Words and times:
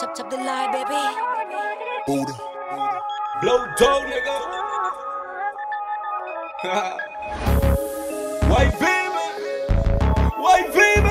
Chop 0.00 0.14
chop 0.16 0.30
the 0.30 0.36
lie, 0.38 0.72
baby. 0.72 0.96
Buddha. 2.06 2.32
Blow 3.42 3.66
dough, 3.76 4.02
nigga. 4.08 4.36
White 8.48 8.78
baby. 8.80 9.26
White 10.38 10.72
baby. 10.72 11.10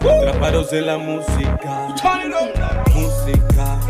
Atrapados 0.00 0.70
de 0.72 0.80
la 0.80 0.98
música. 0.98 1.94
Música. 2.96 3.80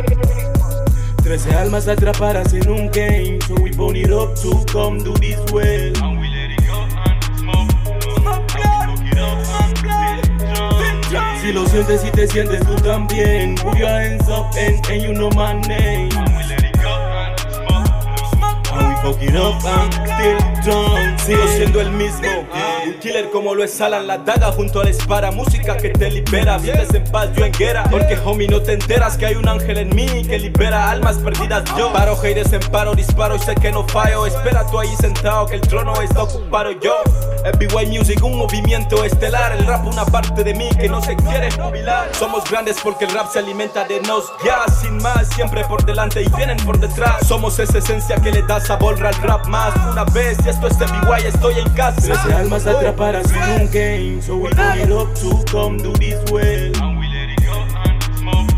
Trece 1.22 1.54
almas 1.54 1.88
atrapadas 1.88 2.52
en 2.52 2.68
un 2.68 2.90
game. 2.90 3.38
So 3.46 3.54
we 3.54 3.70
bone 3.70 3.96
it 3.96 4.12
up 4.12 4.34
to 4.42 4.66
come 4.70 4.98
do 4.98 5.14
this 5.14 5.40
well. 5.50 5.97
Si 11.40 11.52
lo 11.52 11.66
sientes 11.66 12.04
y 12.04 12.10
te 12.10 12.26
sientes 12.26 12.60
tú 12.66 12.74
también. 12.76 13.54
Put 13.56 13.76
your 13.78 13.88
hands 13.88 14.28
up 14.28 14.46
and, 14.56 14.84
and 14.90 15.02
you 15.02 15.12
know 15.12 15.30
my 15.30 15.54
name. 15.68 15.97
Up 19.26 19.64
and 19.64 19.92
still 19.94 20.38
drunk. 20.62 21.18
Sigo 21.20 21.46
siendo 21.48 21.80
el 21.80 21.90
mismo. 21.90 22.28
Un 22.86 22.94
killer 23.00 23.30
como 23.30 23.54
lo 23.54 23.64
es 23.64 23.80
Alan, 23.80 24.06
la 24.06 24.18
daga 24.18 24.52
junto 24.52 24.80
a 24.80 24.84
la 24.84 24.90
espada. 24.90 25.30
Música 25.30 25.76
que 25.76 25.90
te 25.90 26.10
libera. 26.10 26.58
Vives 26.58 26.94
en 26.94 27.04
paz, 27.04 27.28
yo 27.36 27.44
en 27.44 27.52
guerra. 27.52 27.84
Porque 27.90 28.16
homie, 28.24 28.48
no 28.48 28.62
te 28.62 28.74
enteras 28.74 29.16
que 29.16 29.26
hay 29.26 29.34
un 29.34 29.48
ángel 29.48 29.78
en 29.78 29.94
mí 29.94 30.06
que 30.24 30.38
libera 30.38 30.90
almas 30.90 31.16
perdidas. 31.16 31.64
Yo 31.76 31.92
paro, 31.92 32.16
haters 32.16 32.52
en 32.52 32.60
paro, 32.70 32.94
disparo 32.94 33.36
y 33.36 33.38
sé 33.40 33.54
que 33.56 33.72
no 33.72 33.86
fallo. 33.88 34.26
Espera 34.26 34.64
tú 34.66 34.78
ahí 34.78 34.94
sentado 35.00 35.46
que 35.46 35.56
el 35.56 35.62
trono 35.62 36.00
está 36.00 36.22
ocupado 36.22 36.70
yo. 36.80 36.94
FBY 37.44 37.86
Music, 37.86 38.22
un 38.22 38.38
movimiento 38.38 39.04
estelar. 39.04 39.52
El 39.52 39.66
rap, 39.66 39.86
una 39.86 40.04
parte 40.04 40.44
de 40.44 40.54
mí 40.54 40.68
que 40.78 40.88
no 40.88 41.02
se 41.02 41.16
quiere 41.16 41.50
jubilar. 41.50 42.08
Somos 42.12 42.48
grandes 42.48 42.76
porque 42.82 43.04
el 43.06 43.12
rap 43.12 43.32
se 43.32 43.40
alimenta 43.40 43.84
de 43.84 44.00
nos. 44.02 44.24
Ya, 44.44 44.64
sin 44.80 44.96
más, 44.98 45.28
siempre 45.28 45.64
por 45.64 45.84
delante 45.84 46.22
y 46.22 46.28
vienen 46.36 46.56
por 46.58 46.78
detrás. 46.78 47.26
Somos 47.26 47.58
esa 47.58 47.78
esencia 47.78 48.16
que 48.16 48.30
le 48.30 48.42
da 48.42 48.60
sabor 48.60 48.98
al 49.08 49.22
rap 49.22 49.46
más. 49.46 49.74
Una 49.90 50.04
vez, 50.04 50.38
y 50.44 50.48
esto 50.48 50.68
es 50.68 50.76
FBY, 50.76 51.26
estoy 51.26 51.58
en 51.58 51.68
casa. 51.70 52.00
Trece 52.00 52.34
almas 52.34 52.66
atrapadas 52.66 53.30
en 53.32 53.62
un 53.62 53.70
game. 53.70 54.22
So 54.22 54.36
we 54.36 54.50
bring 54.50 54.82
it 54.82 54.90
up 54.90 55.14
to 55.20 55.44
come 55.50 55.78
do 55.78 55.92
this 55.94 56.18
well. 56.30 56.72
And 56.82 56.98
we 56.98 57.06
let 57.08 57.30
it 57.30 57.44
go 57.44 57.58
and 57.84 58.02
smoke. 58.18 58.48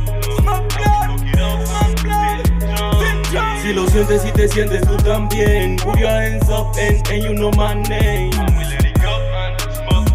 Si 3.63 3.75
lo 3.75 3.87
sientes 3.87 4.25
y 4.25 4.33
te 4.33 4.49
sientes 4.49 4.81
tú 4.81 4.97
también 4.97 5.77
Put 5.77 5.99
your 5.99 6.09
hands 6.09 6.49
up 6.49 6.75
and, 6.79 7.07
and 7.09 7.23
you 7.23 7.35
know 7.35 7.51
my 7.53 7.75
name 7.75 8.33
And 8.33 8.57
we 8.57 8.65
let 8.65 8.85
it 8.85 9.01
go 9.01 9.11
and 9.11 9.61
smoke 9.61 10.09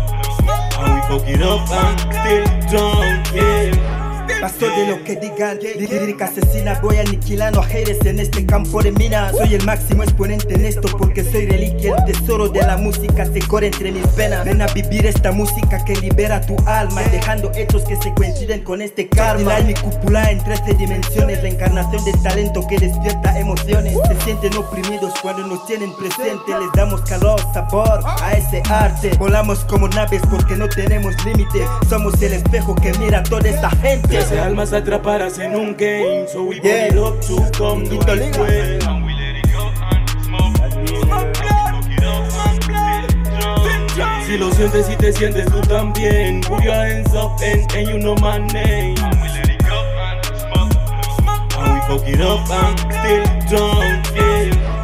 And 0.80 0.96
we 0.96 1.02
fuck 1.08 1.28
it 1.30 1.42
up 1.42 1.70
and 1.72 2.00
still 2.02 2.80
drunk, 2.80 3.34
yeah 3.34 3.95
Paso 4.42 4.66
de 4.66 4.88
lo 4.88 5.04
que 5.04 5.16
digan, 5.16 5.60
lírica 5.60 6.26
asesina 6.26 6.80
Voy 6.82 6.98
aniquilando 6.98 7.62
a 7.62 7.64
Jerez 7.64 8.00
en 8.06 8.20
este 8.20 8.46
campo 8.46 8.82
de 8.82 8.92
minas 8.92 9.36
Soy 9.36 9.56
el 9.56 9.66
máximo 9.66 10.04
exponente 10.04 10.54
en 10.54 10.66
esto 10.66 10.88
porque 10.98 11.24
soy 11.24 11.46
reliquia 11.46 11.65
El 11.65 11.65
tesoro 12.36 12.50
de 12.50 12.62
la 12.62 12.78
música 12.78 13.26
se 13.26 13.40
corre 13.48 13.68
entre 13.68 13.92
mis 13.92 14.16
venas. 14.16 14.46
Ven 14.46 14.62
a 14.62 14.68
vivir 14.68 15.06
esta 15.06 15.32
música 15.32 15.84
que 15.86 15.96
libera 15.96 16.42
tu 16.42 16.56
alma 16.66 17.02
Dejando 17.04 17.52
hechos 17.56 17.84
que 17.84 17.96
se 17.96 18.14
coinciden 18.14 18.64
con 18.64 18.82
este 18.82 19.08
karma. 19.08 19.60
Mi 19.62 19.74
cúpula 19.74 20.30
en 20.32 20.44
13 20.44 20.74
dimensiones 20.74 21.42
La 21.44 21.50
encarnación 21.50 22.04
del 22.04 22.22
talento 22.22 22.66
que 22.68 22.78
despierta 22.78 23.40
emociones. 23.40 23.98
Se 24.08 24.22
sienten 24.22 24.56
oprimidos 24.58 25.14
cuando 25.22 25.48
nos 25.48 25.66
tienen 25.66 25.94
presente. 25.96 26.60
Les 26.60 26.72
damos 26.76 27.02
calor, 27.02 27.40
sabor 27.54 28.02
a 28.06 28.34
ese 28.34 28.62
arte. 28.70 29.12
Volamos 29.18 29.60
como 29.66 29.88
naves 29.88 30.22
porque 30.30 30.56
no 30.56 30.68
tenemos 30.68 31.14
límite. 31.26 31.66
Somos 31.90 32.22
el 32.22 32.34
espejo 32.34 32.76
que 32.76 32.92
mira 33.00 33.20
a 33.20 33.24
toda 33.24 33.48
esta 33.50 33.70
gente. 33.70 34.08
Trece 34.08 34.40
almas 34.40 34.74
atrapadas 34.74 35.40
en 35.40 35.56
un 35.56 35.76
game. 35.78 36.28
So 36.32 36.44
we 36.44 36.56
Yeah. 36.66 36.88
it 36.88 36.98
up 36.98 37.20
to 37.28 37.36
come 37.58 37.84
do 37.88 38.00
Liga. 38.16 38.42
well 38.42 39.15
Si 44.36 44.42
lo 44.42 44.52
sientes 44.52 44.90
y 44.90 44.98
te 44.98 45.14
sientes 45.14 45.46
tú 45.46 45.62
también. 45.62 46.42
Put 46.42 46.62
your 46.62 46.74
hands 46.74 47.14
up 47.14 47.40
and, 47.42 47.72
and 47.74 47.88
you 47.88 47.98
know 47.98 48.16
my 48.16 48.38
name. 48.38 48.98
And 48.98 49.22
we 49.22 49.30
let 49.30 49.50
it 49.50 49.64
go 49.64 49.78
and 49.78 50.26
smoke 50.26 51.58
And 51.58 51.74
we 51.74 51.80
fuck 51.88 52.06
it 52.06 52.20
up 52.20 52.50
and 52.50 52.78
still 52.78 53.58
drunk, 53.58 54.06
yeah 54.14 54.75